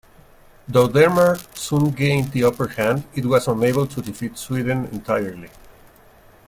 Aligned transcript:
Though 0.67 0.87
Denmark 0.87 1.41
soon 1.53 1.91
gained 1.91 2.31
the 2.31 2.43
upper 2.43 2.69
hand, 2.69 3.03
it 3.13 3.23
was 3.23 3.47
unable 3.47 3.85
to 3.85 4.01
defeat 4.01 4.35
Sweden 4.35 4.85
entirely. 4.85 5.51